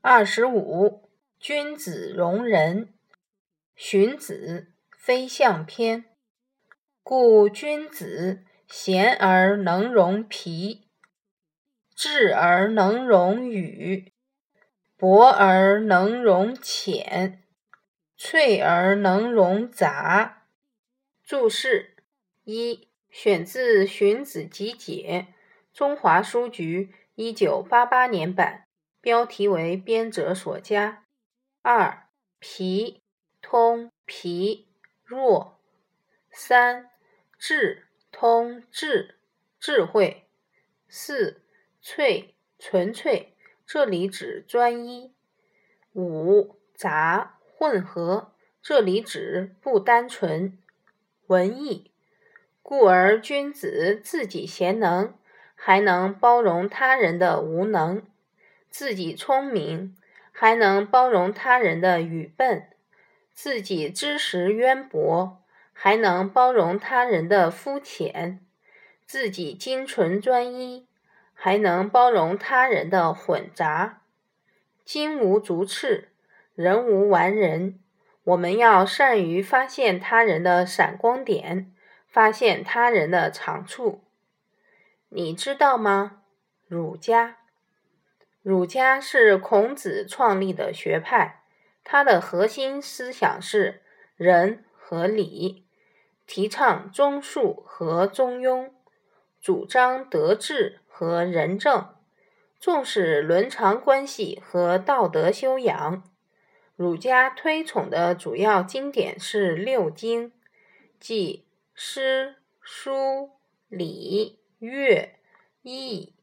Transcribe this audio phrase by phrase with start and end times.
[0.00, 2.94] 二十五，君子容人。
[3.74, 6.02] 荀子《非相篇》：
[7.02, 10.86] 故君子贤而能容皮，
[11.96, 14.12] 智而能容羽，
[14.96, 17.42] 博而能容浅，
[18.16, 20.44] 脆而能容杂。
[21.24, 21.96] 注释
[22.44, 25.26] 一：选自《荀子集解》，
[25.76, 28.67] 中华书局一九八八年版。
[29.00, 31.04] 标题为编者所加。
[31.62, 32.08] 二
[32.38, 33.02] 皮
[33.40, 34.68] 通皮
[35.04, 35.58] 弱。
[36.30, 36.90] 三
[37.38, 39.16] 智通智
[39.58, 40.24] 智慧。
[40.88, 41.42] 四
[41.80, 43.34] 粹纯粹，
[43.66, 45.12] 这里指专一。
[45.94, 50.56] 五杂混合，这里指不单纯。
[51.26, 51.90] 文艺，
[52.62, 55.14] 故而君子自己贤能，
[55.54, 58.06] 还能包容他人的无能。
[58.78, 59.96] 自己聪明，
[60.30, 62.68] 还能包容他人的愚笨；
[63.34, 68.38] 自己知识渊博，还能包容他人的肤浅；
[69.04, 70.86] 自己精纯专一，
[71.34, 74.02] 还能包容他人的混杂。
[74.84, 76.10] 金无足赤，
[76.54, 77.80] 人无完人。
[78.22, 81.74] 我们要善于发现他人的闪光点，
[82.06, 84.04] 发现他人的长处。
[85.08, 86.22] 你知道吗？
[86.68, 87.38] 儒家。
[88.48, 91.42] 儒家是孔子创立的学派，
[91.84, 93.82] 它的核心思想是
[94.16, 95.66] 仁和礼，
[96.26, 98.70] 提倡忠恕和中庸，
[99.38, 101.94] 主张德治和仁政，
[102.58, 106.02] 重视伦常关系和道德修养。
[106.74, 110.32] 儒家推崇的主要经典是六经，
[110.98, 113.32] 即诗、书、
[113.68, 115.10] 礼、乐、
[115.60, 116.14] 易、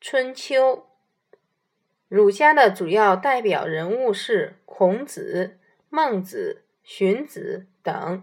[0.00, 0.91] 春秋。
[2.12, 5.56] 儒家的主要代表人物是孔子、
[5.88, 8.22] 孟子、荀子等。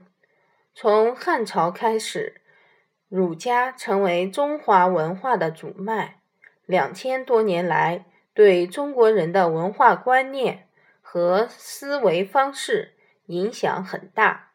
[0.76, 2.40] 从汉朝开始，
[3.08, 6.22] 儒家成为中华文化的主脉。
[6.68, 8.06] 两千多年来，
[8.36, 10.68] 对中国人的文化观念
[11.02, 12.94] 和思维方式
[13.26, 14.49] 影响很大。